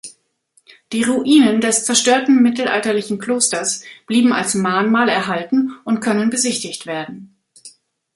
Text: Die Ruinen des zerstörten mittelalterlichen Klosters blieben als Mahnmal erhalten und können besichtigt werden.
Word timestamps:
Die 0.93 1.03
Ruinen 1.03 1.61
des 1.61 1.85
zerstörten 1.85 2.41
mittelalterlichen 2.41 3.19
Klosters 3.19 3.83
blieben 4.07 4.33
als 4.33 4.55
Mahnmal 4.55 5.09
erhalten 5.09 5.75
und 5.85 5.99
können 5.99 6.31
besichtigt 6.31 6.87
werden. 6.87 7.35